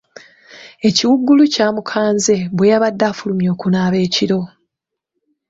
[0.87, 4.39] Ekiwuugulu kyamukanze bwe yabadde afulumye okunaaba ekiro.